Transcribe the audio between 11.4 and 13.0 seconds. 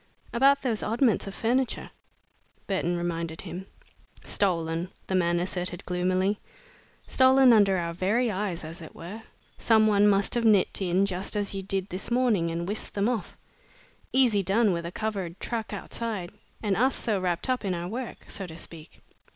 you did this morning, and whisked